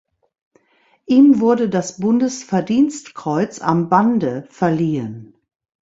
[1.05, 5.35] Ihm wurde das Bundesverdienstkreuz am Bande verliehen.